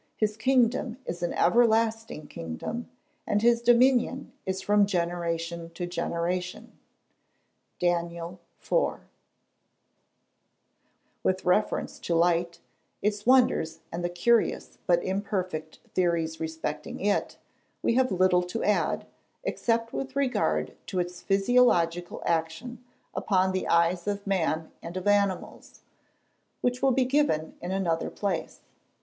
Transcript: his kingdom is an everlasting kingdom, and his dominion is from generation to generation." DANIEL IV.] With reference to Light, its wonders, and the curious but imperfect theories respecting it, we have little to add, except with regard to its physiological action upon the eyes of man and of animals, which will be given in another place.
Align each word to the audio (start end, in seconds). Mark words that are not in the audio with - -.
his 0.15 0.35
kingdom 0.35 0.97
is 1.05 1.21
an 1.21 1.31
everlasting 1.33 2.25
kingdom, 2.25 2.89
and 3.27 3.43
his 3.43 3.61
dominion 3.61 4.31
is 4.47 4.59
from 4.59 4.87
generation 4.87 5.69
to 5.75 5.85
generation." 5.85 6.71
DANIEL 7.79 8.39
IV.] 8.59 9.01
With 11.21 11.45
reference 11.45 11.99
to 11.99 12.15
Light, 12.15 12.59
its 13.03 13.27
wonders, 13.27 13.81
and 13.91 14.03
the 14.03 14.09
curious 14.09 14.79
but 14.87 15.03
imperfect 15.03 15.77
theories 15.93 16.39
respecting 16.39 16.99
it, 16.99 17.37
we 17.83 17.93
have 17.93 18.11
little 18.11 18.41
to 18.41 18.63
add, 18.63 19.05
except 19.43 19.93
with 19.93 20.15
regard 20.15 20.75
to 20.87 20.97
its 20.97 21.21
physiological 21.21 22.23
action 22.25 22.83
upon 23.13 23.51
the 23.51 23.67
eyes 23.67 24.07
of 24.07 24.25
man 24.25 24.71
and 24.81 24.97
of 24.97 25.05
animals, 25.05 25.81
which 26.61 26.81
will 26.81 26.89
be 26.91 27.05
given 27.05 27.55
in 27.61 27.69
another 27.71 28.09
place. 28.09 28.61